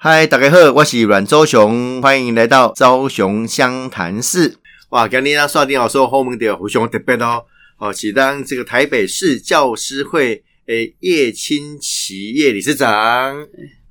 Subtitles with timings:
[0.00, 4.56] 嗨，大家好，我是阮周雄，欢迎来到周雄湘潭市。
[4.90, 7.44] 哇，今天啊，刷电脑说后门的非常特别哦，
[7.78, 13.44] 哦，是当这个台北市教师会诶叶清奇叶理事长。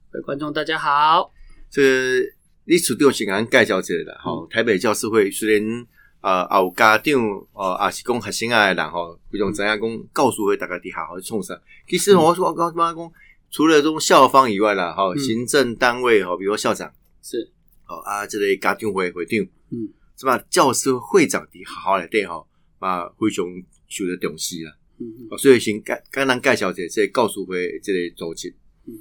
[0.10, 1.30] 各位观众大家好，
[1.70, 2.26] 这个
[2.64, 4.18] 历史对我先介绍一下啦。
[4.24, 5.86] 吼、台北教师会虽然
[6.22, 7.14] 呃也有家长
[7.52, 9.80] 哦，也是讲学生啊的人吼，非常知影讲
[10.16, 11.54] 教师会大家伫下好创啥。
[11.86, 13.12] 其实我我我我讲，
[13.50, 16.94] 除了这种校方以外啦，吼、嗯行政单位吼，比如说校长。
[17.22, 17.50] 是
[17.88, 20.38] 哦啊，这类家长会会长，嗯，是吧？
[20.50, 22.48] 教师会长伫学校内底吼，
[22.80, 23.46] 嘛非常
[23.88, 24.78] 受的重视啦。
[25.00, 28.50] 嗯哦，所以先介简单介绍一下这个教师会这类组织。
[28.86, 28.94] 嗯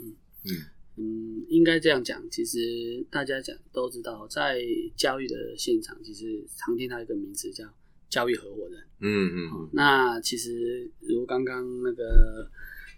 [0.45, 0.51] 嗯
[0.99, 2.23] 嗯，应该这样讲。
[2.31, 4.61] 其实大家讲都知道，在
[4.97, 7.65] 教育的现场，其实常听到一个名词叫
[8.09, 8.81] 教育合伙人。
[9.01, 12.49] 嗯嗯哦那其实如刚刚那个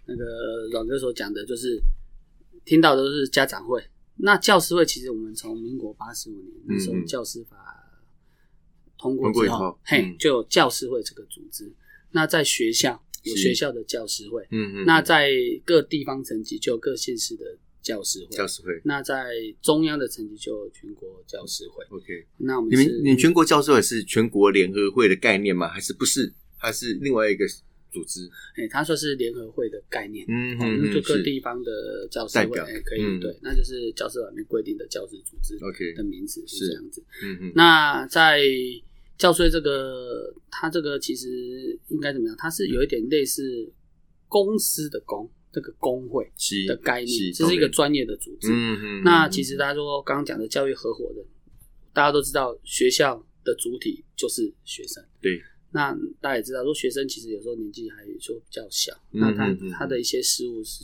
[0.09, 1.79] 那个阮哥所讲的，就是
[2.65, 3.81] 听到的都是家长会。
[4.17, 7.57] 那教师会其实我们从民国八十五年那时候教师法
[8.97, 11.71] 通过之后，嘿嗯，就有教师会这个组织。
[12.11, 15.29] 那在学校有学校的教师会，嗯嗯，那在
[15.63, 17.45] 各地方层级就有各县市的
[17.81, 21.85] 教师会，教师会那在中央的层级就有全国教师会。
[21.89, 22.27] ，OK。
[22.37, 25.69] 那我们是你们你全国教师会是全国联合会的概念吗？
[25.69, 26.33] 还是不是？
[26.57, 27.45] 还是另外一个
[27.91, 28.29] 组织？
[28.55, 30.23] 哎，它算是联合会的概念。
[30.25, 37.03] 哦，嗯嗯就各地方的教师会可以、嗯对，那就是教师法里面规定的教师组织 OK 的名词是是这样子。
[37.23, 38.41] 嗯嗯，那在
[39.17, 42.35] 教税这个，它这个其实应该怎么样？
[42.37, 43.69] 它是有一点类似
[44.27, 46.23] 公司的公这个工会
[46.67, 48.47] 的概念，是这是一个专业的组织。
[48.51, 51.25] 嗯嗯，那其实大家说刚刚讲的教育合伙人，
[51.91, 55.03] 大家都知道学校的主体就是学生。
[55.21, 60.83] 对，那大家也知道，说学生其实有时候年纪还就比较小，嗯那他他的一些失误是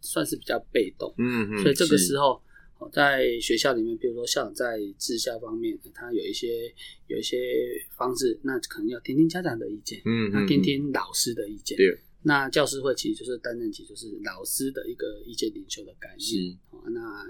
[0.00, 2.34] 算是比较被动，嗯嗯，所以这个时候。
[2.34, 2.42] 哦
[2.92, 6.66] 在学校里面，比如说校长在治校方面，他有一些
[7.06, 7.38] 有一些
[7.96, 11.76] 方式，那可能要听听家长的意见，嗯嗯那听听老师的意见。
[11.76, 16.20] 对，那教师会其实就是担任起就是老师的一个意见领袖的概念。
[16.20, 17.24] 是哦那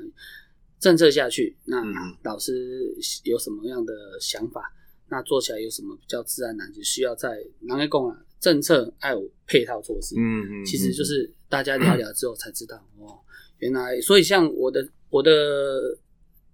[0.81, 2.91] 政策下去，那嗯老师
[3.25, 3.93] 有什么样的
[4.23, 4.73] 想法？
[5.13, 6.83] 那做起来有什么比较自然难题？
[6.83, 8.17] 需要在南开共啊？
[8.41, 13.21] 政策还有配套措施，嗯嗯，其实就是大家聊聊之后才知道哦，
[13.59, 15.31] 原来所以像我的我的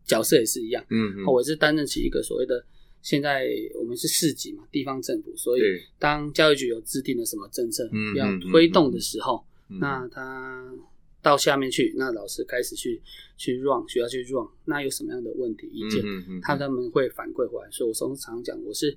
[0.04, 2.64] 角色也是一样，嗯我是担任起一个所谓的。
[3.00, 3.46] 现在
[3.78, 10.74] 我们是市级嘛，地方政府，所以对当教育局有制定了什么政策要推动的时候，嗯那他
[11.20, 13.00] 到下面去，那老师开始去
[13.36, 17.70] 去 run，学校去 run，那有什么样的问题意见，嗯嗯他他们会反馈回来。
[17.70, 18.96] 所以我常常讲，我是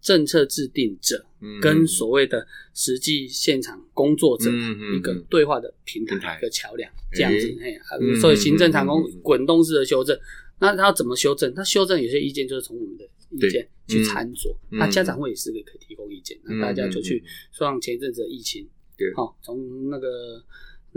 [0.00, 4.50] 政策制定者嗯跟所谓的实际现场工作者
[4.96, 7.58] 一个对话的平平台台、一个桥梁，这样子。
[7.60, 10.18] 哎，啊嗯所以行政长工滚动式的修正，
[10.60, 11.52] 那他要怎么修正？
[11.54, 18.66] 他修正有些意见就是从我们的意见去参酌，嗯那家长会也是个可以提供意见，嗯那大家就去像前一阵子的疫情。
[18.96, 20.42] 对好、从那个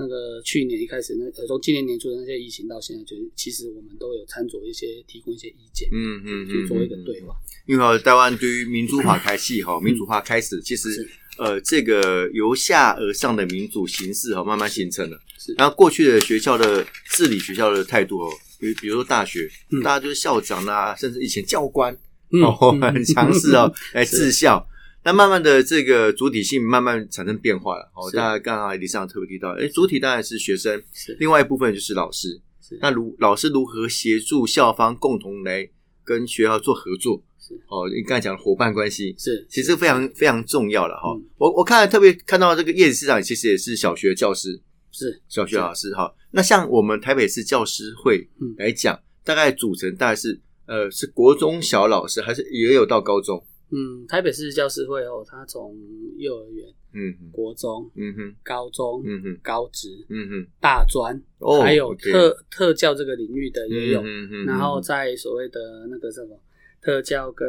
[0.01, 7.35] 那个去年一开始，那呃从今年年初的那些疫情到现在，就是其实我们都有参酌一些，提供一些意见，嗯嗯嗯去做一个对话。
[7.67, 11.07] 因为台湾对于民主化开始哈，民主化开始，其实
[11.38, 15.19] 呃，这个由下而上的民主形式哈，慢慢形成了。
[15.38, 18.29] 是然后过去的学校的治理学校的态度哦，
[18.59, 21.94] 比比如说大学，嗯大家就是校长啊，甚至以前教官
[22.31, 24.67] 嗯哦，嗯很强势哦，来治校。
[25.03, 27.91] 那慢慢的这个主体性慢慢产生变化了。
[27.95, 32.39] 哦，大家刚刚李上特别提到，哎，主体当然是学生，是另外一部分就是老师。
[32.62, 35.67] 是那如老师如何协助校方共同来
[36.03, 37.23] 跟学校做合作？
[37.40, 41.23] 是哦，你刚才讲的伙伴关系，是其实非常非常重要了哈嗯。
[41.38, 44.61] 我我看了特别看到这个叶子市长，其实也是小学教师，
[44.91, 46.13] 是小学老师哈。
[46.29, 53.44] 那像我们台北市教师会嗯来讲，大概组成大概是呃是国中小老师，还是也有到高中？
[53.72, 55.76] 嗯，台北市教师会哦，他从
[56.18, 66.38] 幼儿园、嗯哼国中、嗯哼高中、嗯哼高职、嗯哼，大专，哦还有 OK 特特教这个领域的也有，嗯哼然后在所谓的那个什么
[66.82, 67.47] 特教跟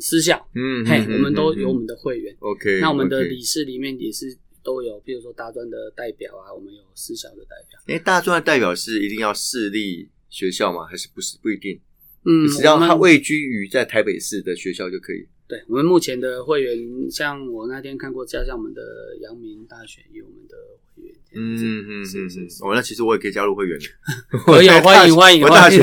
[0.00, 2.34] 私校，嗯嘿，我们都嗯有我们的会员。
[2.40, 7.78] OK，那我们的 OK 理事里面也是都有，比如说大专的代表啊，我们有私校的代表。
[7.86, 10.86] 哎，大专的代表是一定要私立学校吗？
[10.90, 11.78] 还是不是不一定？
[12.24, 15.26] 嗯，只要我们他位居于在台北市的学校就可以。
[15.52, 16.74] 对我们目前的会员，
[17.10, 18.80] 像我那天看过，加上我们的
[19.20, 20.56] 阳明大学有我们的
[20.96, 23.84] 会员，嗯嗯是是是，哦，那其实我也可以加入会员的。
[24.50, 25.76] 我有欢迎欢迎我大学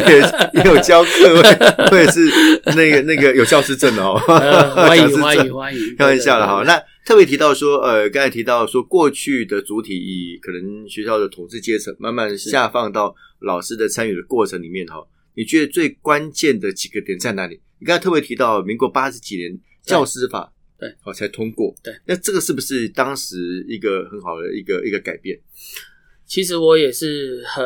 [0.55, 1.11] 也有教课，
[1.91, 2.27] 我也是
[2.75, 4.19] 那个那个有教师证的哦。
[4.27, 6.63] 呃，欢迎欢迎欢迎，开玩笑了哈。
[6.65, 15.05] 那特别提到说，呃，刚才提到说，过去的主体以可能学校的统治阶层慢慢下放到老师的参与的过程里面哈，
[15.35, 17.59] 你觉得最关键的几个点在哪里？
[17.79, 25.39] 你刚才特别提到民国八十几年教师法，对，好才通过，对，那这个是不是当时一个很好的一个一个改变？
[26.25, 27.65] 其实我也是很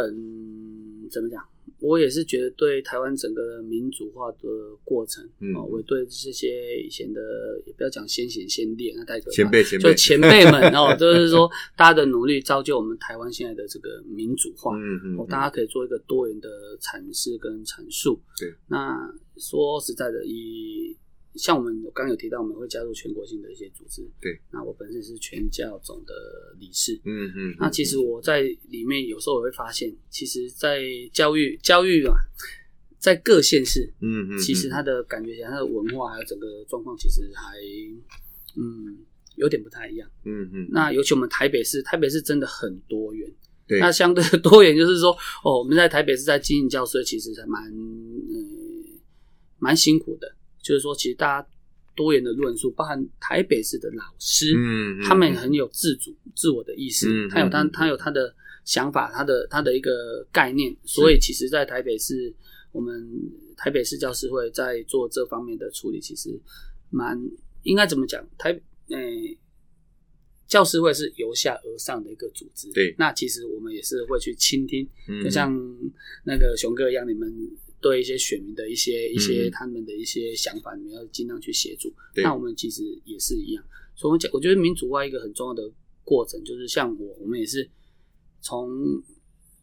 [1.11, 1.43] 怎么讲？
[1.83, 4.37] 我也是觉得对台湾整个民主化的
[4.85, 5.53] 过程，嗯。
[5.53, 7.21] 哦，我对这些以前的
[7.65, 9.83] 也不要讲先贤先烈，那太可怕前辈前辈。
[9.83, 15.17] 就前辈们 哦，就是说大家的努力造就我们台湾现在的这个民主化，嗯嗯。
[15.19, 16.49] 哦，大家可以做一个多元的
[16.79, 18.17] 阐释跟阐述。
[18.39, 20.95] 对，那说实在的，以
[21.35, 24.07] 像我们刚有提到，我们会加入全国性的一些组织。
[24.21, 26.13] 对，那我本身是全教总的
[26.59, 26.99] 理事。
[27.05, 30.81] 嗯嗯，那其实我在里面有时候我会发现，其实，在
[31.11, 32.13] 教育教育啊，
[32.99, 37.57] 在各县市，嗯嗯，其实它的感觉起来，它的文化还有整个状况，其实还
[38.55, 38.97] 嗯
[39.35, 40.07] 有点不太一样。
[40.25, 43.27] 嗯嗯，那尤其我们台北市，台北市真的很多元。
[43.65, 45.11] 对，那相对的多元就是说，
[45.43, 48.99] 哦，我们在台北市在经营教师，其实还蛮嗯
[49.57, 50.35] 蛮辛苦的。
[50.63, 51.47] 就是说，其实大家
[51.95, 57.71] 多元的论述，包含台北市的老师，嗯，他们很有自主、自我的意识，嗯他有他嗯。
[57.71, 58.33] 他有他的
[58.65, 62.33] 想法，他的他的一个概念，所以其实，在台北市，
[62.71, 63.07] 我们
[63.57, 66.39] 台北市教师会在做这方面的处理，其实
[66.89, 67.19] 蛮
[67.63, 68.25] 应该怎么讲？
[68.37, 69.37] 台诶、
[70.47, 72.95] 教师会是由下而上的一个组织，对。
[72.97, 75.23] 那其实我们也是会去倾听，嗯。
[75.23, 75.53] 就像
[76.25, 77.29] 那个熊哥一样，你们
[77.83, 81.93] 对一些选民的一些一些嗯他们的一些想法，你们要尽量去协助。
[82.23, 83.63] 那我们其实也是一样，
[83.93, 85.69] 所以我讲，我觉得民主化一个很重要的
[86.03, 87.69] 过程，就是像我，我们也是
[88.39, 88.71] 从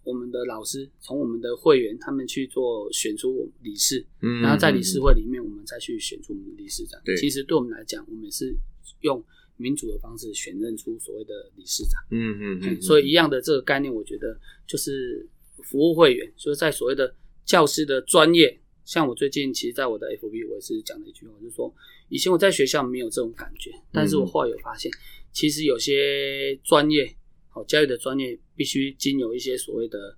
[0.05, 7.01] 我们的老师，从我们的会员，他们去做选出我们理事，嗯，然后在理事会里面，我们再去选出我们的理事长。
[7.19, 8.55] 其实对我们来讲，我们也是
[9.01, 9.23] 用
[9.57, 12.01] 民主的方式选任出所谓的理事长。
[12.11, 15.29] 嗯嗯嗯，所以一样的这个概念，我觉得就是
[15.63, 17.15] 服务会员，就是在所谓的
[17.51, 18.57] 教师的专业。
[18.85, 21.73] 像我最近其实，在我的 FB 我也是讲了一句话，就是说，
[22.09, 24.91] 以前我在学校没有这种感觉，但是我后来有发现，
[25.33, 27.13] 其实有些专业，
[27.49, 30.17] 好教育的专业，必须经有一些所谓的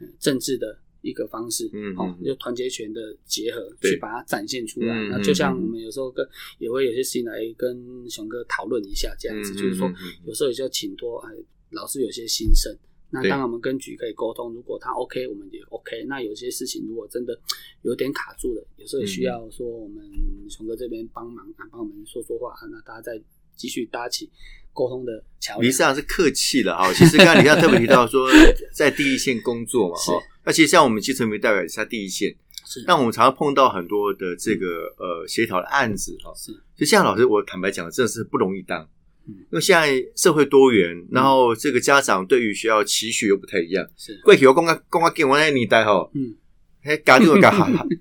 [0.00, 4.94] 嗯政治的一个方式，嗯好嗯，就团结权的结合，对去把它展现出来。
[5.08, 6.26] 那就像嗯我们有时候跟
[6.58, 9.90] 也会有些事情来跟熊哥讨论一下，这样子，嗯就是说
[10.26, 11.34] 有时候也就请多哎，
[11.72, 12.74] 老师有些心声。
[13.14, 16.04] 那当然，我们跟局可以沟通，如果他 OK，我们也 OK。
[16.08, 17.38] 那有些事情如果真的
[17.82, 20.04] 有点卡住了，有时候也需要说我们
[20.50, 23.22] 熊哥这边帮忙啊，帮我们说说话，啊那大家再
[23.54, 24.28] 继续搭起
[24.72, 25.62] 沟通的桥梁。
[25.62, 26.92] 理事长是客气了哈。
[26.92, 28.28] 其实刚才李上特别提到说，
[28.74, 30.20] 在第一线工作嘛是哈。
[30.44, 32.34] 那其实像我们基层民代表也是在第一线，
[32.66, 36.34] 是但我们常常碰到很多的这个呃协调的案子哈。
[36.34, 38.88] 是就像老师，我坦白讲，真的是不容易当。
[39.26, 39.34] 嗯。
[39.50, 43.86] 因为现在社会多元，然后这个家长对于学校期许又不太一样。
[43.96, 44.20] 是。
[44.24, 46.34] 过去我讲啊，讲啊，给我那年代吼，嗯，
[46.82, 47.50] 嘿，家长甲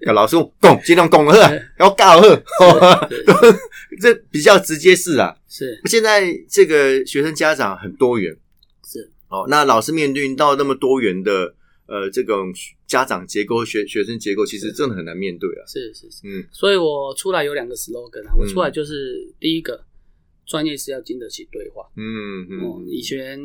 [0.05, 3.09] 甲老师讲，尽 量讲好啊，然后教好，
[4.01, 5.35] 这比较直接式啊。
[5.47, 5.79] 是。
[5.85, 8.35] 现在这个学生家长很多元。
[8.85, 9.09] 是。
[9.29, 11.55] 哦，那老师面对到那么多元的
[11.87, 12.51] 呃这种
[12.85, 15.63] 家长结构、学学生结构，其实真的很难面对啊。
[15.67, 16.21] 是是是。
[16.25, 16.43] 嗯。
[16.51, 19.83] 所以我出来有两个 slogan 啊，我出来就是第一个，
[20.45, 21.83] 专业是要经得起对话。
[21.95, 23.39] 嗯哦，嗯，以前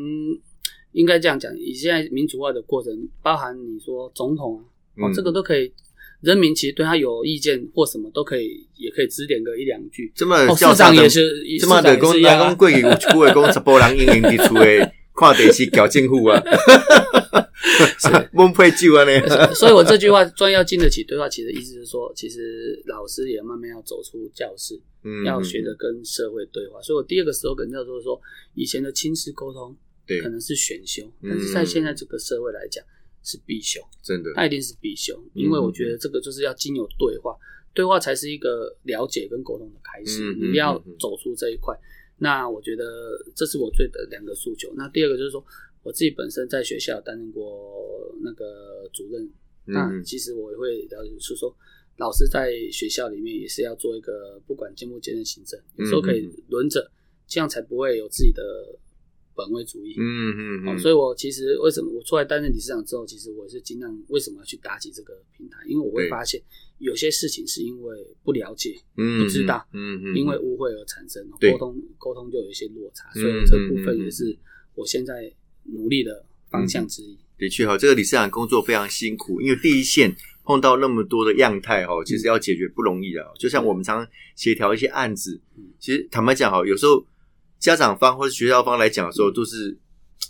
[0.92, 4.62] 应该这样讲，以现在民主化的过程，包含你说总统啊，
[5.06, 5.72] 哦，嗯这个都可以，
[6.20, 10.10] 人民其实对他有意见或什么都可以，也可以指点个一两句。
[10.14, 12.46] 这么哦，市长也是，市这么的公来是一样啊。
[12.48, 16.42] 讲过去有一句话讲，十甫人应应伫厝诶，看电视搞政府啊，
[18.32, 19.54] 蒙 配酒啊呢。
[19.54, 26.80] 所以我这句话专要经得起对话，其实意思是说，其实老师也慢慢要走出教室，嗯要学着跟社会对话。
[26.82, 28.20] 所以我第二个 slogan 叫做说，
[28.54, 32.84] 以前的亲师沟通对可，能是选修，嗯但是在现在这个社会来讲
[33.22, 33.80] 是必修。
[34.02, 37.36] 真的，那一定是必修，因为我觉得这个就是要经由对话，
[37.74, 40.34] 对话才是一个了解跟沟通的开始。
[40.34, 41.78] 你要走出这一块。
[42.20, 42.84] 那我觉得
[43.36, 44.72] 这是我最的两个诉求。
[44.74, 45.44] 那第二个就是说，
[45.84, 49.30] 我自己本身在学校担任过那个主任，
[49.66, 51.54] 那嗯其实我也会了解，是说
[51.98, 56.90] 老师在学校里面也是要做一个不管兼不兼任行政，有时候可以嗯轮着，
[57.26, 58.42] 这样才不会有自己的
[59.34, 59.94] 本位主义。
[59.98, 65.58] 嗯嗯哦，嗯，所以我其实为什么我出来担任理事长之后，其实我是尽量为什么要去搭起这个平台？
[65.66, 66.40] 因为我会对发现
[66.78, 74.36] 有些事情是因为不了解，嗯不知道嗯嗯，因为误会而产生，对沟通沟通就有一些落差，嗯所以这部分也是
[74.76, 75.32] 我现在
[75.64, 77.18] 努力的方向之一。
[77.36, 80.12] 的确哈，这个理事长工作非常辛苦，因为第一线
[80.48, 83.22] 碰到那么多的样态哈，其实要解决不容易的。
[83.38, 87.04] 就像我们常常协调一些案子嗯，其实坦白讲哈，有时候
[87.58, 89.76] 家长方或者学校方来讲的时候，都是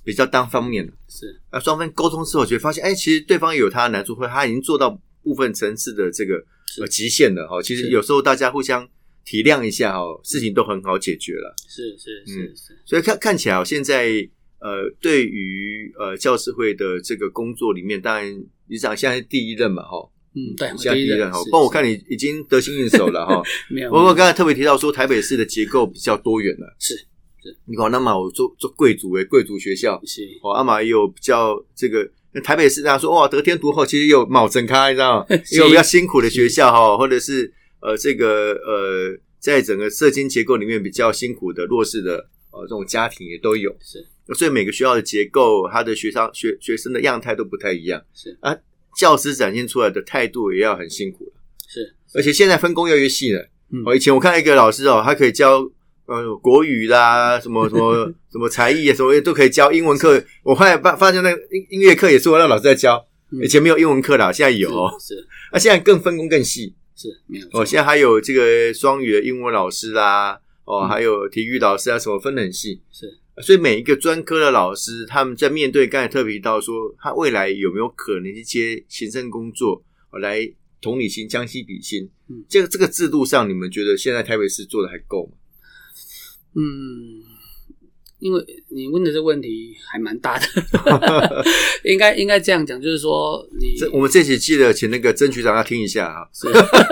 [0.05, 0.93] 比较单方面的。
[1.09, 1.41] 是。
[1.51, 4.91] 啊，双方沟通之后，就会发现，哎，其实对方有他的难处，或者他已经做到
[5.23, 6.35] 部分层次的这个
[6.67, 6.83] 是。
[6.83, 7.63] 呃极限了哈。
[7.63, 8.85] 其实有时候大家互相
[9.25, 11.55] 体谅一下哈，事情都很好解决了。
[11.69, 12.57] 是是是嗯。
[12.57, 19.97] 是，所以看看起来哦，现在呃，对于呃教师会的这个工作里面，当然你想现在是第一任嘛哈，
[20.35, 23.43] 嗯，对，现在第一任哈，不过我看你已经得心应手了哈。
[23.71, 26.95] 没有，不过刚才特别提到说，台北市的结构比较多元了，是
[27.65, 29.99] 你看那么我做做贵族诶，贵族学校。
[30.05, 30.23] 是。
[30.43, 32.07] 哦，阿玛也有比较这个
[32.45, 35.27] 台北市，大家说哇得天独厚，其实也有卯整开，你知道吗？
[35.53, 44.05] 也有比较辛苦的学校哈，或者是呃这个呃在整个社经结构里面比较辛苦的弱势的呃这种家庭也都有，是
[44.35, 48.57] 所以每个学校的结构，他的学生学学生的样态都不太一样，是啊，
[48.97, 51.33] 教师展现出来的态度也要很辛苦了，
[51.67, 53.49] 是，而且现在分工越来越细了。
[53.71, 55.61] 嗯哦，以前我看一个老师哦，他可以教
[56.07, 59.71] 呃国语啦，什么什么 什么才艺啊，什么都可以教。
[59.71, 64.91] 英文课，我后来发发现那个音音乐课也是我让老师在教，嗯以前没有英文课啦，现在有哦。
[64.99, 65.15] 是
[65.53, 72.81] 那、现在更分工更细是没有哦，现在还有这个双语的英文老师啦，哦，嗯还有体育老师啊，什么分得很细。
[72.91, 82.09] 是所以每一个专科的老师，他们在面对刚才特别提到说，他未来有没有可能去接行政工作，哦来同理心、将心比心？
[82.29, 85.33] 嗯这个这个制度上，你们觉得现在台北市做的还够吗？
[86.55, 87.23] 嗯，
[88.19, 90.47] 因为你问的这个问题还蛮大的，
[91.85, 96.29] 应该应该这样讲，就是说你这我们这期记得请那个曾局长要听一下啊。
[96.33, 96.49] 是，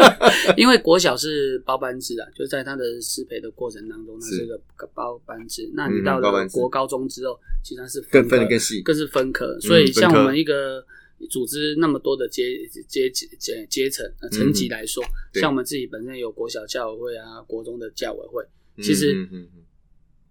[0.57, 4.47] 因为国小是包班制啊，就是在他的师培的过程当中，它是。
[4.77, 5.69] 个包班制。
[5.75, 8.81] 那嗯你到了国高中之后，其实它是更分得更细。
[8.83, 9.59] 更是分科。
[9.61, 10.85] 所以像我们一个
[11.31, 15.03] 组织那么多的阶阶阶阶阶层呃层级来说，
[15.35, 18.45] 嗯像我们自己本身有国小教委会啊，国中的教委会，
[18.83, 19.27] 其实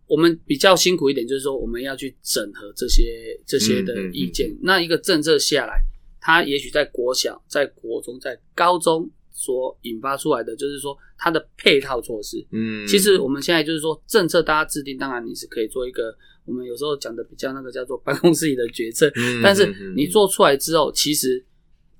[0.07, 4.55] 我们比较辛苦一点，就是说我们要去整合这些这些的嗯意见。
[4.61, 5.81] 那一个政策下来，
[6.21, 12.45] 它也许在国小、在国中、在高中所引发出来的，就是说它的配套措施。
[12.51, 21.43] 嗯，其实我们现在就是说，政策大家制定，当然你是可以做一个，我们有时候讲的比较那个叫做办公室里的决策，嗯但是你做出来之后，其实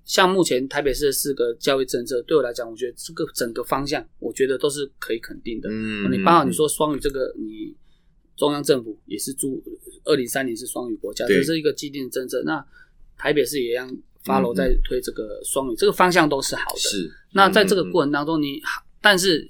[0.06, 5.68] 像目前台北市的四个教育政策，对我来讲，我觉得这个整个方向，我觉得都是可以肯定的。
[5.72, 7.76] 嗯你包括你说双语这个，你
[8.36, 9.64] 中央政府也是注
[10.04, 12.44] 二零三零是双语国家，这是一个既定的政策。
[12.44, 12.66] 那
[13.18, 13.90] 台北市也一样
[14.24, 16.80] ，follow 嗯在推这个双语，这个方向都是好的。
[16.80, 18.62] 是那在这个过程当中，你
[19.02, 19.50] 但是，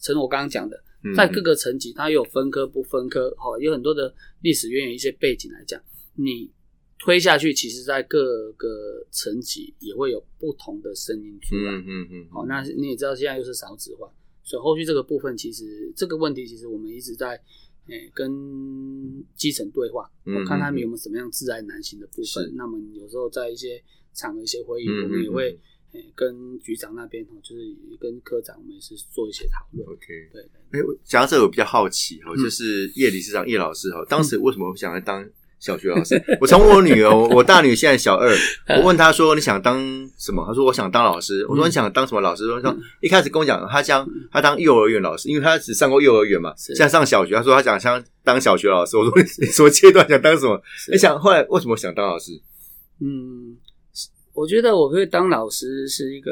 [0.00, 5.80] 正如我刚刚讲的，嗯在各个层级，它有分科不分科，哈，有很多的历史渊源、一些背景来讲，
[6.14, 6.50] 你
[6.98, 11.72] 推下去，其实在各个层级也会有不同的声音出来。
[11.72, 14.08] 嗯嗯嗯，好，那你也知道现在又是少子化，
[14.42, 17.38] 所以后续这个部分其实这个问题，其实我们一直在
[17.88, 18.30] 诶、跟
[19.34, 22.52] 基层对话，嗯我看他们有没有什么样自然难行的部分。
[22.56, 23.82] 那么有时候在一些
[24.14, 25.58] 场合、一些会议，嗯我们也嗯会
[25.92, 29.86] 诶、跟局长那边哈，就是跟科长，我们也是做一些讨论。
[29.88, 30.06] OK。
[30.32, 35.28] 对对，哎，我讲到这个，我比较好奇哈，嗯就是叶理事长叶老师哈，当时为什么想要当
[35.62, 36.20] 小学老师？
[36.40, 38.28] 我从我女儿，我我大女现在小二，
[38.78, 39.78] 我问她说你想当
[40.18, 40.44] 什么？
[40.44, 41.46] 她说我想当老师。
[41.48, 42.42] 我说你想当什么老师？
[42.48, 47.36] 她说一开始跟我讲，她想她当幼儿园老师，因为她只上过幼儿园嘛，现在上小学。
[47.36, 48.96] 她说她想想当小学老师。
[48.96, 50.60] 我说你什么阶段想当什么？
[50.90, 52.32] 你想后来为什么想当老师？
[53.00, 53.56] 嗯，
[54.34, 56.30] 我觉得我会当老师是一个，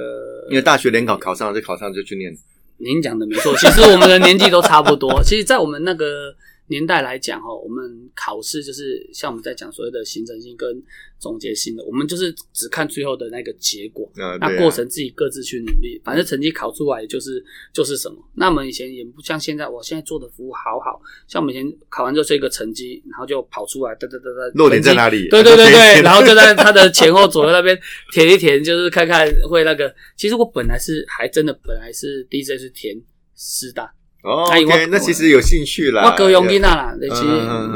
[0.50, 2.36] 因为大学联考考上了，就考上就去念。
[2.78, 5.20] 您讲的没错，其实我们的年纪都差不多。
[5.22, 6.34] 其实，在我们那个
[6.70, 10.80] 年代来讲，哈，我们考试就是像我们在讲所谓的形成性跟
[11.18, 18.16] 总结性的，我们就是只看最后的那个结果，啊，啊那过程自己各自去努力，反正成绩考出来就是就是什么。
[18.34, 25.28] 那我们以前也不像现在，我现在做的服务好好，像我们以前考完就是一个成绩，然后就跑出来，哒哒哒哒，落点在哪里？
[25.28, 27.76] 对对对对，然后就在他的前后左右那边
[28.12, 29.92] 填一填，就是看看会那个。
[30.16, 32.96] 其实我本来是还真的本来是 DJ 是填
[33.34, 36.10] 师大，哦，OK，那其实有兴趣啦。
[36.10, 37.26] 我高用音啦，其实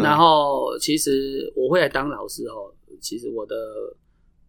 [0.02, 3.54] 然后其实我会来当老师哦，其实我的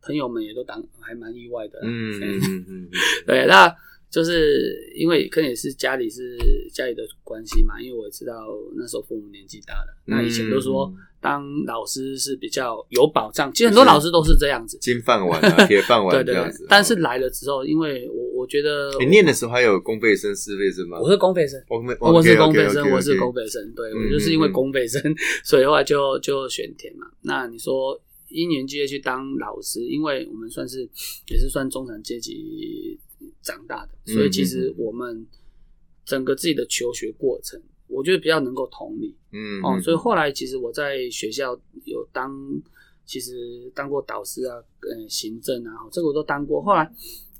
[0.01, 2.89] 朋友们也都当还蛮意外的嗯嗯嗯，
[3.25, 3.73] 对，那
[4.15, 6.37] 就是因为可能也是家里是
[6.71, 16.65] 家里的关系嘛，因为我知道那时候父母年纪大了，那以前都说嗯当老师是比较有保障，其实很多老师都是这样子，金饭碗啊， 铁饭对对对碗这样子。。
[16.69, 20.97] 但是来了之后，因为我我觉得你念的时候还有公费生、私费生吗？
[21.01, 21.61] 我是公费生。
[21.67, 25.01] 我我是公费生，我是公费生，对嗯我就是因为公费生，
[25.43, 27.05] 所以后来就就选填嘛。
[27.21, 30.87] 那你说因缘机会去当老师，因为我们算是
[31.27, 32.97] 也是算中产阶级
[33.45, 35.25] 长大的，所以其实我们
[36.03, 42.35] 整个自己的求学过程，我觉得比较能够同理哦，嗯哦所以后来其实我在学校有当，
[43.05, 46.61] 其实当过导师啊，呃，行政啊，这个我都当过。
[46.61, 46.91] 后来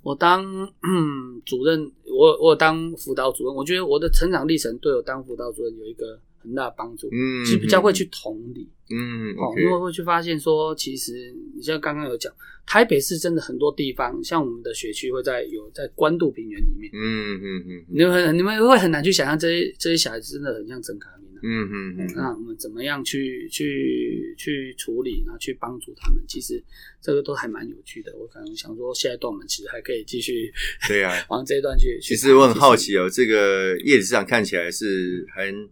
[0.04, 0.46] 我当
[0.84, 8.70] 嗯主任，我我有当辅导主任，我觉得我的成长历程对我当辅导主任有一个很大的帮助，嗯，其实比较会去同理。
[8.88, 12.32] 嗯哦因为会去发现说，其实你像刚刚有讲，
[12.68, 21.40] 台北市真的很多地方，像我们的学区会在有在关渡平原里面，嗯嗯嗯你们你们会很难去想象这些这些小孩子真的很像真卡米啊。
[21.42, 26.24] 嗯嗯嗯那我们怎么样去去去处理，然后去帮助他们？
[26.28, 26.64] 其实
[27.02, 28.16] 这个都还蛮有趣的。
[28.16, 30.54] 我可能想说，下一段我们其实还可以继续
[30.88, 31.12] 对啊。
[31.30, 31.98] 往这一段去。
[32.00, 35.68] 其去实我很好，奇哦，这个叶子市场看起来是很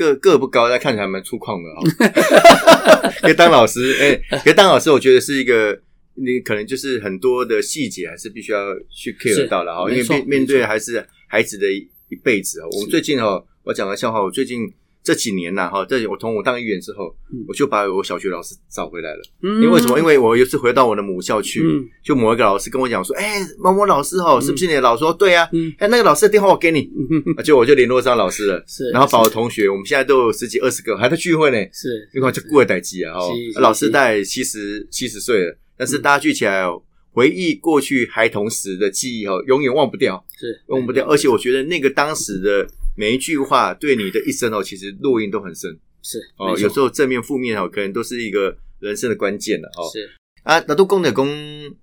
[0.00, 3.12] 个个不高，但看起来蛮粗犷的哦。
[3.20, 5.78] 可以当老师，哎、可以当老师，我觉得是一个
[6.14, 12.66] 你可能就是很多的细节还是必须要去 care 到的哈，因为面面对还是孩子的一一辈子啊。
[12.72, 14.72] 我们最近哦，我讲个笑话，我最近。
[15.02, 17.44] 这几年呐，哈，这我从我当议员之后，嗯。
[17.48, 19.20] 我就把我小学老师找回来了。
[19.42, 19.62] 嗯。
[19.62, 19.98] 因为为什么？
[19.98, 21.88] 因为我有一次回到我的母校去，嗯。
[22.04, 26.90] 就某一个老师跟我讲说：“哎、某某老师哦，是不是你的老师？”说：“对啊。”嗯哎，那个老师的电话我给你，
[27.42, 32.08] 就我就联络上老师了，是，然后把我同学，我们现在都有十几二十个还在聚会呢，是。
[32.14, 33.32] 因为就过了代际啊，哦。
[33.34, 40.60] 是，是老师大概七十七十岁了，但是大家聚起来哦，回忆过去孩童时的记忆哦，永远忘不掉，是。
[40.66, 42.66] 忘不掉，而且我觉得那个当时的
[42.96, 49.88] 每一句话对你的一生哦，其实烙印都很深是哦，有时候正面负面哦，可能都是一个人生的关键了哦。
[49.92, 50.08] 是
[50.42, 51.28] 啊，那都公的公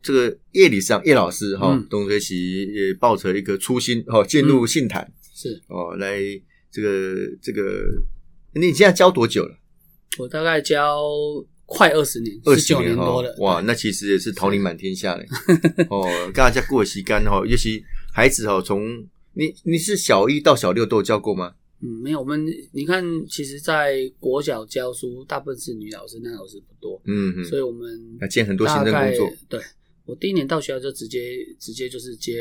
[0.02, 5.08] 这个叶理上叶老师哈嗯，董学习也抱着一个初心哈，进入信坛。
[5.36, 6.20] 是，哦，来
[6.72, 7.62] 这个这个，
[8.56, 9.56] 你现在教多久了？
[10.18, 11.00] 我大概教
[11.68, 13.36] 快二十年，二十九年多了。
[13.38, 15.26] 哇，那其实也是桃李满天下嘞。
[15.92, 19.06] 哦，跟大家过时间哈，尤其孩子哈，从
[19.38, 21.54] 你你是小一到小六都有教过吗？
[21.80, 27.88] 嗯，没有，我们你看，其实，在国小教书，大部分是女老师，男老师不多，嗯嗯，所以我们
[28.20, 29.32] 要兼很多行政工作。
[29.48, 29.62] 对
[30.08, 31.20] 我第一年到学校就直接
[31.60, 32.34] 直接就是接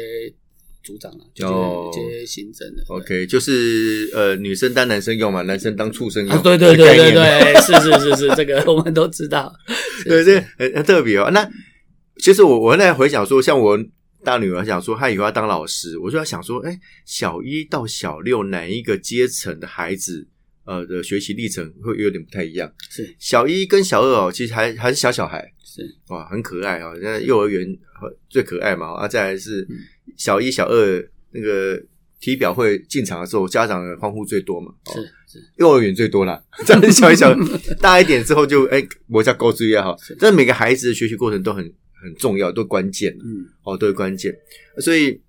[0.82, 2.82] 组长了，就哦接接行政的。
[2.88, 6.34] OK，就是呃，女生当男生用嘛，男生当畜生用。
[6.34, 9.54] 啊，对对对对对，是是是是，这个我们都知道。
[10.06, 11.30] 对，这很很特别哦。
[11.30, 11.47] 那
[12.16, 13.78] 其实我我现在回想说，像我
[14.26, 20.26] 大女儿想说，她以后要当老师，我就要想说，哎，小一到小六哪一个阶层的孩子，
[20.65, 22.69] 呃的学习历程会有点不太一样。
[22.91, 26.93] 是小一跟小二哦，其实还还是小小孩，是哇，很可爱哦。
[27.00, 27.62] 现在幼儿园
[28.02, 29.76] 呃最可爱嘛，啊，再来是嗯
[30.17, 31.80] 小一、小二那个
[32.19, 34.73] 体表会进场的时候，家长的欢呼最多嘛。
[34.86, 35.02] 哦是
[35.39, 37.32] 是，幼儿园最多啦， 这样小一小
[37.80, 40.17] 大一点之后就哎，我叫高追啊哈是。
[40.19, 44.35] 但每个孩子的学习过程都很很重要，都关键嗯哦，都是关键。
[44.80, 45.21] 所以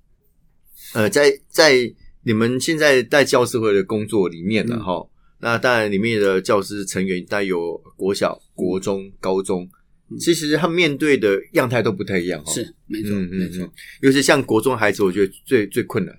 [0.94, 9.70] 呃，在在你们现在在教师会的工作里面呢嗯哈，那当然里面的教师成员大概有国小、国中、高中，
[10.10, 12.52] 嗯其实他面对的样态都不太一样哈。
[12.54, 16.14] 是没错没错嗯，尤其像国中孩子，我觉得最最困难。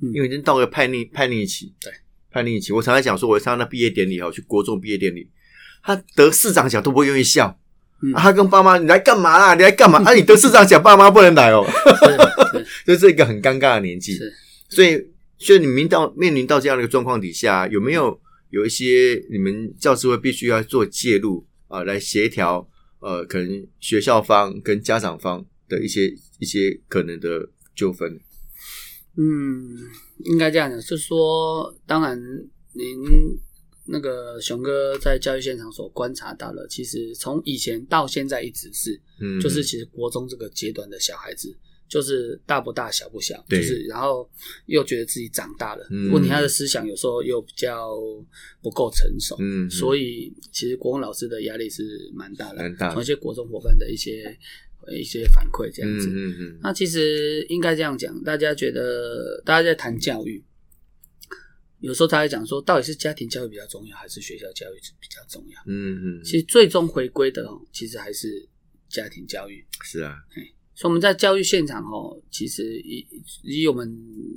[0.00, 1.92] 嗯因为已经到了叛逆叛逆期，对
[2.28, 2.72] 叛逆期。
[2.72, 5.28] 我常常讲说，我参加那毕业典礼哈，去国中毕业典礼，
[5.80, 7.56] 他得市长奖都不会愿意笑，
[8.16, 9.54] 他跟爸妈你来干嘛啦？
[9.54, 9.98] 你来干嘛？
[10.04, 11.64] 啊，你得市长讲，爸妈不能来哦，
[12.52, 14.14] 是 这是一个很尴尬的年纪。
[14.14, 14.32] 是
[14.68, 15.06] 所以，
[15.38, 18.18] 所以你们到面临到这样的一个状况底下，有没有
[18.50, 22.66] 有一些你们教师会必须要做介入啊，来协调
[23.00, 28.18] 呃，可能学校方跟家长方的一些一些可能的纠纷？
[29.16, 29.76] 嗯，
[30.24, 32.18] 应该这样讲，就是说，当然
[32.72, 32.96] 您
[33.84, 41.52] 那个熊哥在教育现场所观察到了，其实从以前到现在一直是，嗯，就是其实国中这个阶段的小孩子，
[41.88, 44.28] 就是大不大小不小，就是然后
[44.66, 47.98] 又觉得自己长大了，嗯问题他的思想有时候又比较
[48.62, 54.36] 不够成熟，嗯，嗯所以其实国文老师的压力是蛮大的，蛮大的从一些国中伙伴的一些
[54.90, 60.42] 一些反馈这样子，嗯嗯嗯，那其实应该这样讲，大家觉得大家在谈教育，
[61.82, 65.60] 有时候大家讲说，到底是家庭教育比较重要，还是学校教育比较重要？
[65.66, 68.48] 嗯嗯，其实最终回归的哦，其实还是
[68.88, 69.64] 家庭教育。
[69.82, 70.14] 是啊，
[70.74, 73.04] 所以我们在教育现场哦，其实以
[73.42, 73.92] 以我们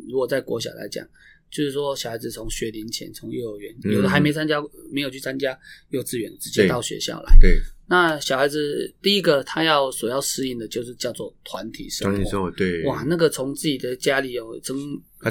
[0.10, 1.08] 如果在国小来讲，
[1.52, 4.60] 就是说小孩子从学龄前，从幼儿园，嗯有的还没参加，
[4.92, 5.58] 没有去参加
[5.90, 7.38] 幼稚园，直接到学校来。
[7.40, 12.12] 对，那小孩子第一个他要所要适应的就是叫做团体生活。
[12.16, 14.76] 团体生活对，哇，那个从自己的家里有，怎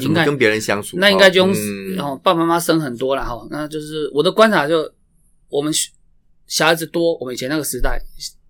[0.01, 0.97] 应该么跟别人相处？
[0.99, 3.47] 那应该就用嗯哦，爸爸妈妈生很多了哈。
[3.51, 4.89] 那就是我的观察就，
[5.49, 5.73] 我们
[6.47, 8.01] 小孩子多，我们以前那个时代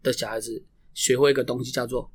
[0.02, 0.62] 的小孩子
[0.92, 2.10] 学会一个东西叫做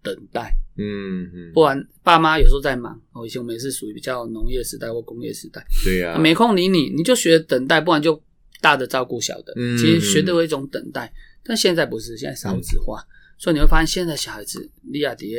[0.00, 3.00] 等待，嗯嗯，不然爸妈有时候在忙。
[3.12, 8.22] 哦，以前我们也是属于比较农业时代或工业时代，对呀、没空理你，你就学等待，不然就
[8.60, 9.52] 大的照顾小的。
[9.56, 11.12] 嗯其实学的有一种等待，
[11.44, 13.02] 但现在不是，现在少子化，
[13.38, 15.34] 所以你会发现现在小孩子，你亚迪一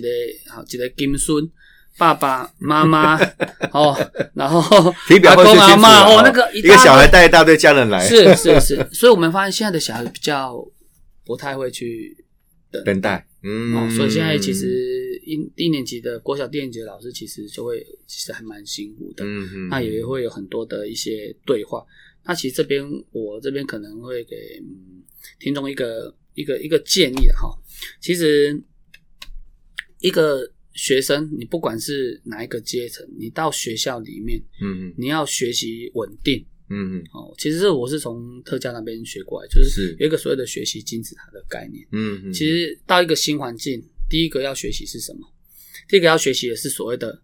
[0.00, 0.08] 个
[0.48, 1.50] 好一个金孙。
[1.98, 3.18] 爸爸妈妈
[3.74, 3.94] 哦，
[4.32, 4.62] 然后
[5.08, 10.56] 体表会阿公阿最清楚了妈哦，那个一个小孩带一大堆家人来，是是 是，所以我们发现现在的小孩比较
[11.26, 12.16] 不太会去
[12.70, 21.84] 等等待，嗯，哦，所以现在其实一一年级的国小低年级的老师其实就会其实还蛮辛苦的，嗯嗯，那也会有很多的一些对话。
[22.24, 25.02] 那其实这边我这边可能会给嗯
[25.38, 27.48] 听众一个一个一个建议哈，
[28.00, 28.62] 其实
[30.00, 37.34] 一个学生，你不管是哪一个阶层，你到学校里面，嗯嗯你要学习稳定嗯嗯哦。
[37.36, 41.86] 其实这我是从特教那边学过来，就是是有一个所谓的学习金字塔的概念。
[41.92, 45.20] 嗯嗯，其实到一个新环境，第一个要学习是什么？
[45.88, 47.20] 第一个要学习的是所谓的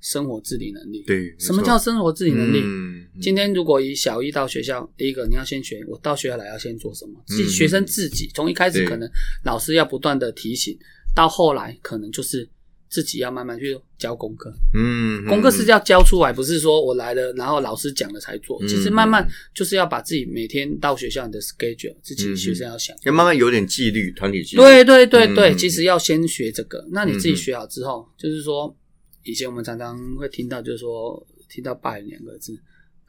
[0.00, 2.60] 生活自理能力。，对，什么叫生活自理能力？
[2.64, 7.22] 嗯今天如果以小一到学校，第一个你要先学，我到学校来要先做什么？
[7.26, 9.08] 自己嗯学生自己从一开始可能
[9.44, 10.76] 老师要不断的提醒，
[11.14, 12.48] 到后来可能就是
[12.88, 14.50] 自己要慢慢去教功课。
[14.74, 18.58] 嗯，功课是要教出来，不是说我来了然后老师讲了才做。
[18.62, 22.96] 嗯其实慢慢就是要把自己每天到学校你的 schedule，自己嗯学生要想。
[23.04, 26.84] 要慢慢有点纪律，团体纪律，对对对对，嗯其实要先学这个。
[26.90, 28.74] 那你自己嗯学好之后，就是说，
[29.22, 32.58] 以前我们常常会听到，就是说听到“霸凌”两个字。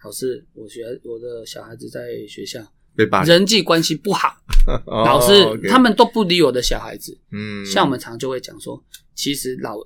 [0.04, 2.60] 老师，我学我的小孩子在学校
[2.96, 4.36] 被霸凌，人际关系不好，
[4.88, 5.32] 哦老师
[5.70, 7.18] 他们都不理我的小孩子。
[7.32, 9.78] 嗯，像我们常就会讲说，其实老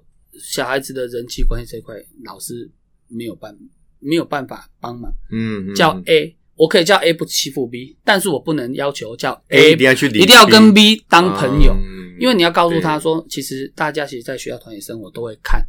[0.41, 2.69] 小孩子的人际关系这一块，老师
[3.07, 3.55] 没有办
[3.99, 5.11] 没有办法帮忙。
[5.31, 11.73] 嗯嗯叫 A，我可以叫 A 不欺负 B，但是我不能要求叫 A 一定要去理一定要跟 B 当朋友。
[11.73, 15.61] 嗯因为你要告诉他说，其实大家其实，在学校团体生活都会看，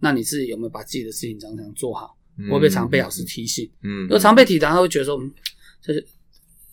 [0.00, 2.16] 那你自己有没有把自己的事情常常做好？
[2.38, 3.68] 会不会常被老师提醒？
[3.82, 5.32] 嗯，如果常被提醒，他会觉得说，嗯，
[5.82, 6.06] 就是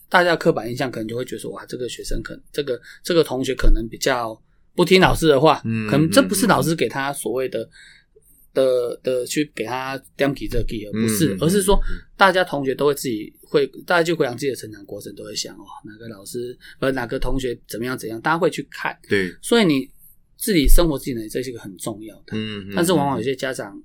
[0.09, 4.39] 大家的刻板印象可能就会觉得说，哇，这个学生可能这个这个同学可能比较
[4.75, 7.69] 不听老师的话，嗯可能这不是老师给他所谓的。
[8.55, 11.77] 的的去给他点起这个 key，而不是，嗯而是说
[12.15, 18.97] 大家同学都会自己会，大家就回想自己的成长过程，都会想哦，哪个老师呃哪个同学怎么样怎样，大家会去看。
[19.09, 19.85] 对，所以你
[20.45, 23.81] 自己生活技能这是一个很重要的，嗯，但是往往有些家长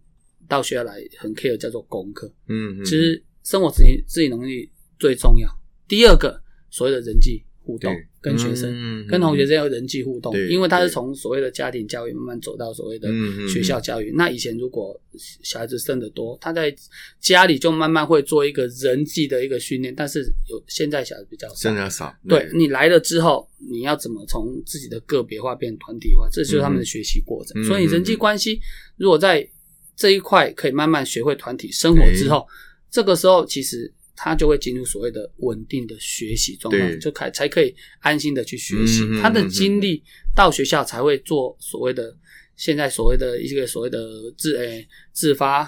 [0.47, 5.49] 到学校来很 care 叫做功课，嗯，嗯，其实生活自理自己能力最重要。
[5.89, 13.09] 第二个所谓的人际互动，跟学生、嗯跟同学之间有人际互动，因为他是从所谓的家庭教育慢慢走到所谓的
[13.49, 14.13] 学校教育。
[14.17, 15.01] 那以前如果
[15.43, 16.75] 小孩子生的多，他在
[17.21, 22.13] 家里就慢慢会做一个人际的一个训练，但是有现在小孩子比较少。
[22.29, 27.63] 对你来了之后，你要怎么从自己的个别化变团体化，这就是他们的学习过程。
[27.63, 28.61] 嗯所以人际关系
[28.97, 29.49] 如果在
[29.97, 32.47] 这一块可以慢慢学会团体生活之后，
[32.91, 39.09] 这个时候其实他就会进入所谓的稳定的学习状态，就开才可以安心的去学习。
[39.21, 40.03] 他的精力
[40.37, 42.15] 到学校才会做所谓的。
[42.57, 43.99] 现在所谓的一个所谓的
[44.37, 45.65] 自诶、自发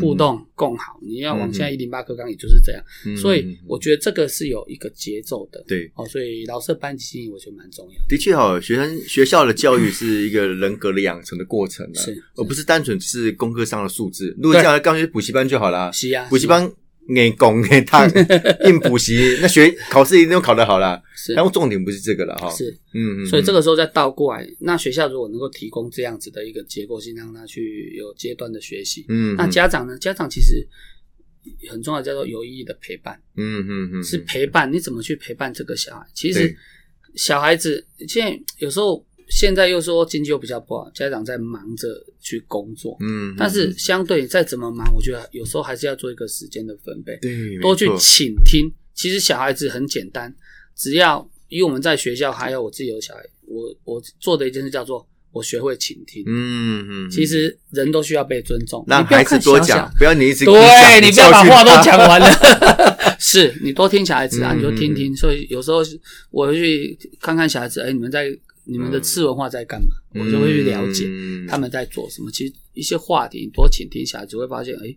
[0.00, 5.64] 互动共好，你要往现在一零八课纲也就是这样，嗯所以我觉得这个是有一个节奏的。
[5.68, 5.88] 对。
[5.94, 8.06] 哦，所以老师的班级经营我觉得蛮重要的。
[8.08, 14.36] 的确哦，学生学校的教育是一个人格的养成的过程啊，是而不是单纯是功课上的数字。
[14.42, 15.92] 如果这样，刚学补习班就好了。
[15.92, 16.68] 是啊，补习班
[17.08, 18.06] 硬攻硬他
[18.64, 21.02] 硬补习，那学考试一定都考得好啦。
[21.16, 22.50] 是但重点不是这个了哈。
[22.50, 29.98] 是，嗯嗯，所以这个时候再倒过来，那学校如果能够提供这样子的一个结构性，让他去有阶段的学习，嗯，那家长呢？
[29.98, 30.66] 家长其实
[31.68, 34.72] 很重要，叫做有意义的陪伴，嗯嗯嗯是陪伴。
[34.72, 36.06] 你怎么去陪伴这个小孩？
[36.14, 36.56] 其实
[37.16, 41.88] 小孩子现在有时候现在又说经济又比较不好，家长在忙着
[42.20, 47.16] 去工作，嗯，但是相对再怎么忙，我觉得有时候还是要做一个时间的分配。
[47.22, 48.70] 对多去倾听。
[48.94, 50.32] 其实小孩子很简单，
[50.76, 56.22] 只要以我们在学校，还有我自己有小孩，我我做的一件事叫做我学会倾听。
[56.26, 61.98] 嗯嗯，其实人都需要被尊重，让孩子多讲，不要你一直对你不要把话都讲。
[61.98, 62.26] 完了，
[63.18, 65.16] 是你多听小孩子啊，嗯你就听听。
[65.16, 65.78] 所以有时候
[66.30, 68.30] 我会去看看小孩子，哎，你们在
[68.64, 72.30] 你们的嗯次文化在干嘛，我就会去了解嗯他们在做什么。
[72.30, 74.96] 其实一些话题，多倾听下来就，会发现，哎，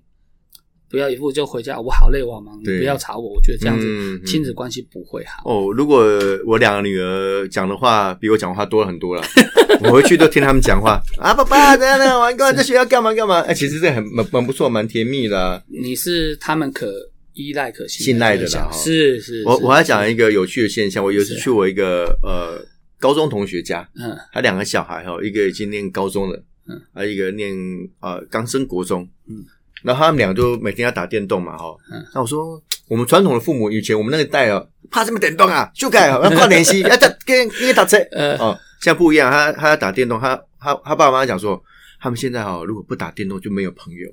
[0.89, 3.33] 不要一副就回家我好累我好忙，你不要吵我。
[3.33, 5.43] 我觉得这样子亲子关系不会好。
[5.49, 6.05] 哦，如果
[6.45, 9.23] 我两个女儿讲的话比我讲的话多了很多了，
[9.83, 13.39] 我回去都听他们讲话啊，爸爸怎样怎样，玩干嘛在学校干嘛干嘛？
[13.41, 15.61] 哎，其实这很蛮蛮不错，蛮甜蜜的啊。
[15.67, 16.93] 你是他们可
[17.33, 19.41] 依赖、可信赖的对象啦是是。
[19.41, 22.63] 是我我还讲一个有趣的现象，我有一次去我一个呃
[22.99, 24.17] 高中同学家，嗯。
[24.31, 27.53] 他两个小孩哈，一个已经念高中了，嗯，还有一个念
[27.99, 29.43] 呃刚升国中，嗯，
[29.83, 32.05] 然后他们俩就每天要打电动嘛哈，嗯。
[32.13, 41.61] 那我说我们传统的父母以前我们那个代哦，怕什么电动啊，就改要跨联系，要 打跟跟打车，嗯，哦，现在不一样，他他要打电动，他他他爸爸妈妈讲说，
[41.99, 44.09] 他们现在哈如果不打电动就没有朋友，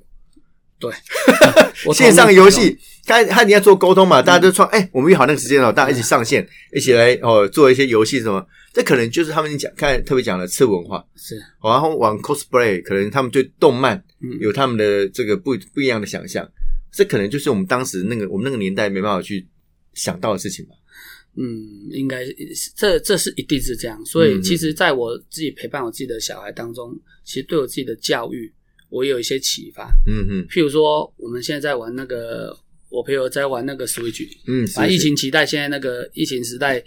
[1.85, 11.35] 我同意线上游戏，他他你要做沟通嘛，大家都创，哎、我们约好那个时间了，大家一起上线，一起来哦做一些游戏什么，这可能就是他们讲看特别讲的次文化，是。
[11.61, 14.37] 哦然后玩 cosplay，可能他们对动漫嗯。
[14.39, 16.49] 有他们的这个不不一样的想象，
[16.91, 19.47] 这可能就是我们当时那个我们那个年代没办法去
[19.93, 20.71] 想到的事情吧。
[21.35, 22.23] 嗯，应该
[22.75, 23.99] 这这是一定是这样。
[24.05, 24.41] 所以嗯。
[24.41, 28.53] 其实在我自己陪伴我自己的小孩当中，其实对我自己的教育，
[28.93, 29.91] 我有一些启发。
[30.05, 32.55] 嗯嗯譬如说，我们现在在玩那个，
[32.89, 36.83] 我朋友在玩那个 Switch，嗯，啊，是疫，情期待，现在那个疫情时代，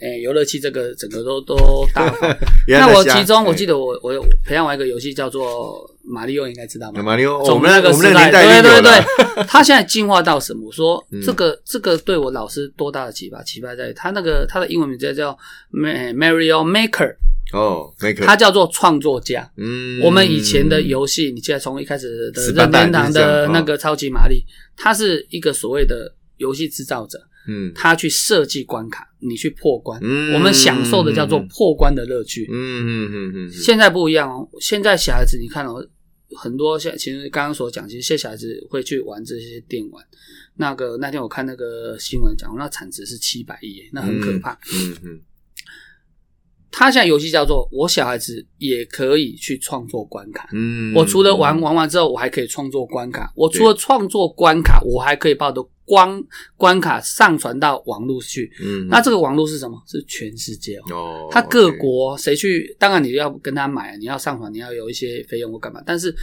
[0.00, 1.56] 诶、游乐器这个整个都都
[1.94, 2.12] 大
[2.68, 7.02] 那我其中我记得我我有培养玩一个游戏叫做马里奥，应该知道吗？
[7.02, 8.30] 马里奥，我从们那我们那个个时代，
[8.62, 10.66] 对对，对，他现在进化到什么？
[10.66, 13.42] 我说嗯这个这个对我老师多大的启发？
[13.42, 15.36] 启发在于他那个他的英文名字叫
[15.72, 17.14] Ma- Mario Maker，
[17.52, 17.92] 哦，
[18.24, 19.50] 他叫做创作家。
[19.56, 24.44] 嗯，我们以前的游戏，你记得从一开始的任天堂的那个超级玛丽，
[24.76, 32.48] 他是一个所谓的游戏制造者，嗯他去设计关卡，你去破关，嗯我们享受的叫做破关的乐趣。
[32.52, 35.86] 嗯嗯嗯嗯，现在不一样哦，现在小孩子你看哦，
[36.36, 40.04] 很多像其实刚刚所讲，其实现在小孩子会去玩这些电玩。
[40.56, 44.52] 那个那天我看那个新闻讲，那产值是七百亿，那很可怕。
[44.74, 45.20] 嗯嗯
[46.70, 50.48] 他现在游戏叫做我小孩子也可以去创作关卡。
[50.52, 53.32] 嗯，我除了玩玩完之后，我还可以创作关卡。
[53.34, 56.22] 我除了创作关卡，我还可以把我的关
[56.56, 58.50] 关卡上传到网络去。
[58.62, 59.82] 嗯，那这个网络是什么？
[59.86, 60.82] 是全世界哦。
[60.92, 62.74] 哦，他各国谁去？
[62.78, 65.82] 当然你要跟他买，你要上传，你要有一些费用或干嘛。
[65.84, 66.14] 但是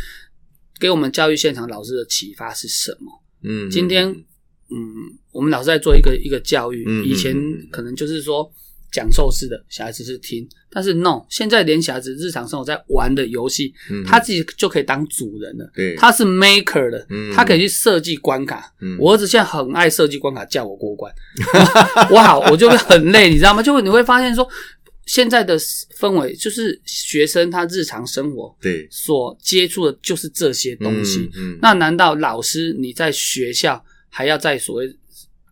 [0.79, 3.11] 给我们教育现场老师的启发是什么？
[3.43, 8.49] 嗯，今天，嗯，我们老师在做一个一个教育，以前嗯可能就是说
[8.91, 15.69] 讲授式的，小孩子是听，但是 no，现在连小孩子日常生活在玩的游戏，嗯他自己就可以当主人了。
[15.73, 18.73] 对他是 maker 的，嗯他可以去设计关卡。
[18.81, 21.13] 嗯我儿子现在很爱设计关卡，叫我过关，
[22.09, 23.61] 我好，我就会很累，你知道吗？
[23.61, 24.47] 就你会发现说，
[25.05, 31.29] 现在的氛围就是学生他日常生活对所接触的就是这些东西。
[31.61, 34.97] 那难道老师你在学校还要在所谓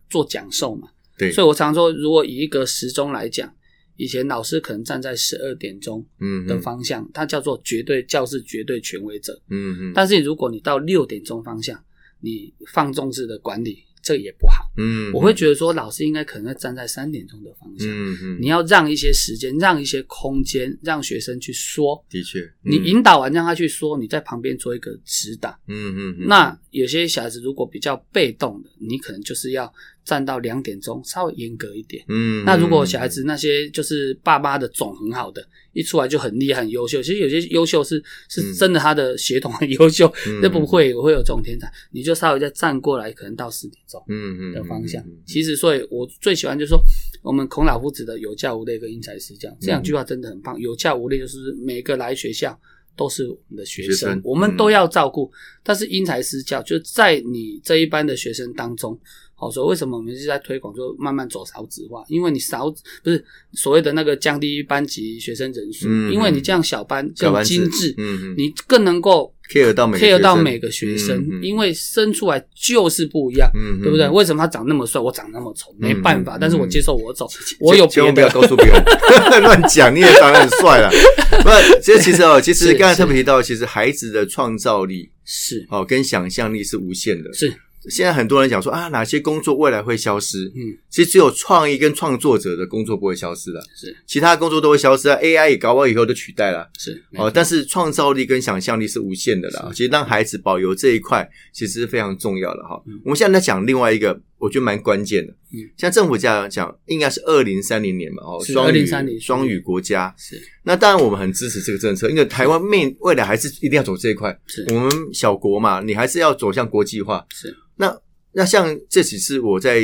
[0.08, 0.88] 做讲授吗？
[1.18, 3.52] 对，所以我常说，如果以一个时钟来讲，
[3.96, 9.40] 以前老师可能站在十二点钟嗯的方向，他叫做绝对教室绝对权威者。
[9.48, 11.82] 嗯嗯，但是如果你到六点钟方向，
[12.20, 14.70] 你放纵式的管理，这也不好。
[14.76, 22.04] 嗯，我会觉得说，老师应该可能要站在三点钟的方向，嗯嗯，你要让一些时间，让一些空间，让学生去说。
[22.10, 25.50] 的确，你引导完让他去说，你在旁边做一个指导。
[25.68, 29.72] 嗯嗯嗯，那有些小孩子如果比较被动的，你可能就是要
[30.06, 32.02] 站到两点钟，稍微严格一点。
[32.08, 45.22] 嗯，那如果小孩子那些就是爸妈的种很好的，一出来就很厉害、很优秀，其实有些优秀是是真的，他的血统很优秀，嗯那不会我会有这种天才，你就稍微再站过来，可能到四点钟嗯嗯的方向嗯嗯。
[45.26, 46.80] 其实，所以我最喜欢就是说，
[47.20, 50.56] 我们孔老夫子的“有教无类”跟“因材施教”这两句话真的很棒。
[50.60, 52.56] 有教无类就是每个来学校
[52.96, 55.28] 都是我们的学学生生，我们都要照顾。
[55.64, 58.96] 但是因材施教，就在你这一班的学生当中。
[59.38, 62.02] 好，所以为什么我们是在推广，就慢慢走少子化？
[62.08, 62.70] 因为你少
[63.04, 63.22] 不是
[63.52, 74.06] 所谓的那个降低班级学生人数，嗯因为你这样小班更精致，嗯嗯你更能够 care 到每个 care 学生到每个学生，嗯嗯因为生出来就是不一样，嗯嗯对不对？
[74.06, 75.74] 嗯为什么他长那么帅，我长那么丑？
[75.78, 77.28] 没办法，嗯但是我接受我走，
[77.60, 78.34] 我有别千万不要的。
[78.34, 78.82] 告诉别人，
[79.42, 80.90] 乱讲，你也长得很帅了。
[81.44, 81.50] 不，
[81.82, 87.30] 其实其实哦，其实刚才特别提到，其实孩子的创造力是哦跟想象力是无限的。
[87.34, 87.52] 是，
[87.88, 90.48] 现在很多人讲说啊，哪些工作未来会消失？
[90.54, 95.16] 嗯，其实只有创意跟创作者的工作不会消失的，是其他工作都会消失啊。
[95.22, 96.68] AI 也搞不好以后都取代了。
[96.78, 99.70] 是哦，但是创造力跟想象力是无限的啦。
[99.72, 102.82] 其实让孩子保留这一块，其实是非常重要的哈。
[102.86, 105.32] 嗯我们现在在讲另外一个，我觉得蛮关键的。
[105.52, 110.14] 嗯，像政府这样讲，应该是二零三零年嘛，哦，是双语2030双语国家。
[110.18, 114.38] 是那当然，我们很支持这个政策，因为台湾面未来还是一定要走这一块。
[114.46, 117.24] 是我们小国嘛，你还是要走向国际化。
[117.30, 117.96] 是那
[118.32, 119.82] 那像这几次我在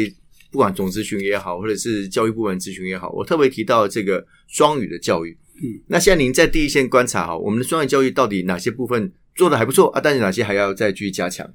[0.51, 5.37] 不管总咨询也好，或者是教育部门咨询也好，我特别提到这个双语的教育。
[5.63, 10.01] 嗯，那现在您在第一线观察哈，我们的双语教育到底哪些部分做的还不错啊？
[10.03, 11.49] 但是哪些还要再继续加强？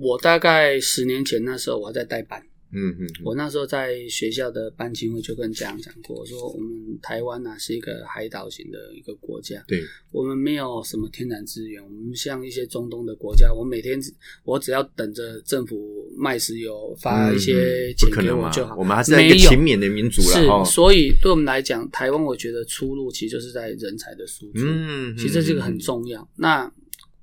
[0.00, 2.40] 我大概十年前那时候我还在代班，
[2.72, 18.76] 嗯嗯，我那时候在学校的班级会就跟家长讲过，我说我们台湾呐、是一个海岛型的一个国家，对，我们没有什么天然资源，我们像一些中东的国家，我每天只我只要等着政府卖石油发一些嗯钱给我就好。
[18.76, 20.64] 我们还是在一个勤勉的民族是了哈。
[20.64, 25.78] 所以对我们来讲，台湾我觉得出路其实就是在人才的输出，嗯，其实这是个很嗯。
[25.78, 26.26] 重要。
[26.36, 26.72] 那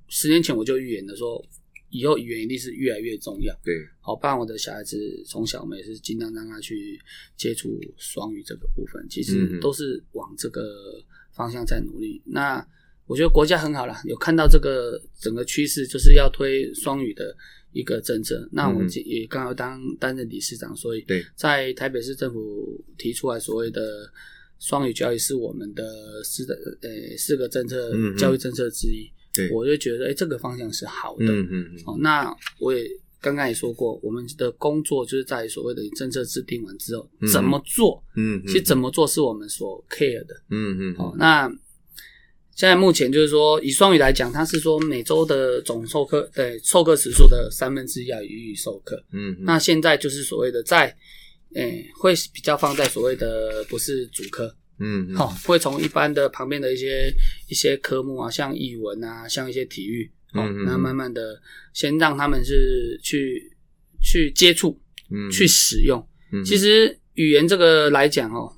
[0.08, 1.42] 十年前我就预言了说，
[1.90, 3.54] 以后语言一定是越来越重要。
[3.64, 7.00] 对，好，不然我的小孩子从小我们也是尽量让他去
[7.36, 12.20] 接触双语这个部分，其嗯实都是往这个方向在努力。
[12.24, 12.66] 那
[13.06, 17.34] 我觉得国家很好啦，有看到这个整个趋势，就是要推双语的
[17.72, 18.46] 一个政策。
[18.52, 24.12] 那我嗯哼也刚好当担任理事长，所以对在台北市政府提出来所谓的
[24.58, 29.10] 双语教育是我们的四的呃四个政策教育政策之一。
[29.38, 31.24] 对，我就觉得哎、这个方向是好的。
[31.26, 32.86] 嗯嗯嗯，哦，那我也
[33.20, 40.34] 刚刚也说过，我们的工作就是在所谓的政策制定完之后、嗯怎么做，嗯，其实怎么做是我们所 care 的。
[40.50, 41.48] 嗯嗯哦，那
[42.54, 49.00] 现在目前就是说，以双语来讲，它是说每周的总授课对授课时数的三分之一要予以授课。
[49.12, 50.96] 嗯，那现在就是所谓的在，
[51.54, 57.12] 诶、会比较放在所谓的不是主科，嗯好、会从一般的旁边的一些
[57.48, 61.40] 一些科目啊，像语文啊，像一些体育，哦，嗯那慢慢的
[61.72, 63.42] 先让他们是去
[64.02, 66.06] 去接触，嗯去使用。
[66.32, 68.52] 嗯其实语言这个来讲哦，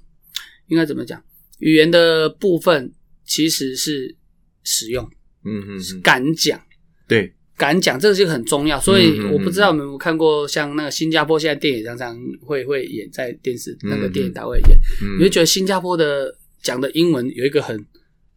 [0.69, 1.23] 应该怎么讲？
[1.59, 2.93] 语言的部分
[3.25, 4.17] 其实是
[4.65, 5.05] 使用，
[5.45, 6.61] 嗯嗯嗯，敢讲。
[7.07, 15.19] 对，敢讲，这个就很重要，所以我不知道你们有没有看过，像那个新加坡现在电影常常会会演在电视那个电影台会演，嗯。
[15.19, 17.85] 你会觉得新加坡的讲的英文有一个很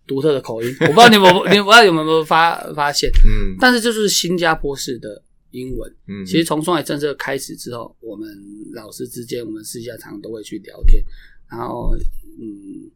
[0.05, 3.55] 独特的口音， 我不知道你们有没有你们不知道有没有发发现，嗯。
[3.62, 5.95] 但是这就是新加坡式的英文。
[6.09, 8.27] 嗯，其实从双语政策开始之后，我们
[8.73, 11.01] 老师之间，我们私下常常都会去聊天，
[11.49, 11.95] 然后
[12.41, 12.91] 嗯，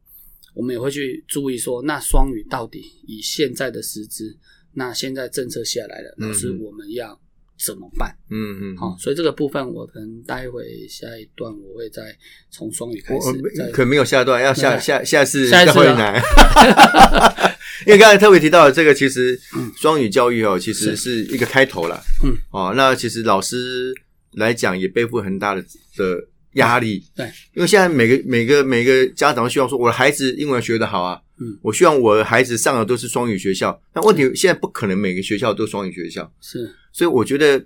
[0.53, 4.35] 我们也会去注意说，那双语到底以现在的师资，
[4.77, 7.19] 那现在政策下来了，老师嗯我们要
[7.65, 8.15] 怎么办？
[8.29, 12.15] 嗯嗯，好、所以这个部分我可能待会下一段我会再
[12.51, 16.21] 从双语开始再可没有下段，要下下下次下一次啊再回来。
[17.87, 21.99] 因为刚才特别提到的这个，其实嗯双语教育哦，其实是一个开头了。
[22.23, 23.91] 嗯，哦，那其实老师
[24.33, 25.61] 来讲也背负很大的
[25.95, 27.03] 的压力。
[27.15, 33.79] 对，因为现在每个每个每个家长都希望说，我的孩子英文学得好啊，嗯，我希望我的孩子上的都是双语学校。
[33.93, 37.63] 但问题现在不可能每个学校都双语学校，是所以我觉得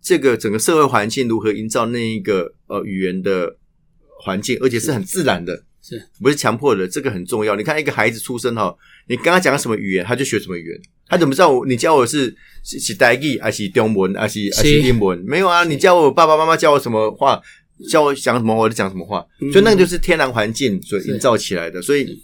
[0.00, 3.56] 这个整个社会环境如何营造那一个呃语言的
[4.20, 7.54] 环境，而且是很自然的，是不是强迫的，这个很重要。
[7.56, 8.74] 你看一个孩子出生哈，
[9.08, 10.80] 你跟他讲什么语言，他就学什么语言。
[11.08, 15.18] 他怎么知道我你教我是是是台语还是中文还是还是是英文？
[15.26, 17.38] 没有啊，你教我爸爸妈妈教我什么话，
[17.90, 21.82] 教我讲什么我就讲什么话，嗯所以那个就是天然环境所营造起来的。
[21.82, 22.18] 所以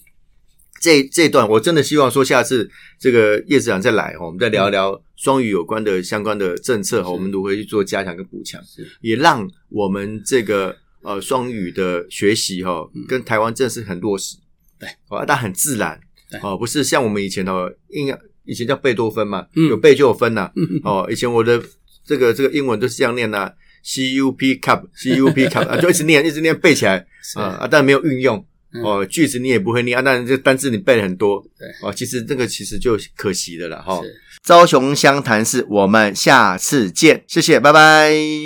[0.81, 8.61] 这这段我真的希望说，下次这个叶子长再来哈，我们再聊一聊双语有关的相关的政策哈，我们如何去做加强跟补强，
[9.01, 14.37] 也让我们这个呃双语的学习哈，跟台湾真的是很落实，
[14.79, 15.99] 对，啊，但很自然
[16.43, 19.69] 哦，不是像我们以前哦，应该以前叫贝多芬嘛，嗯。
[19.69, 20.81] 有背就有分呐，嗯。
[20.85, 21.63] 哦，以前我的
[22.05, 28.45] 这个这个英文都是这样念呐、c U P cup C U P cup 啊，就一直念一直念背起来 啊啊，但没有运用嗯
[28.83, 34.01] 哦，句子你也不会念啊，但这单字你背了很多，对哦，其实这个其实就可惜的了哈。
[34.03, 34.21] 是。
[34.47, 38.39] 高雄湘潭市，我们下次见，谢谢，拜拜。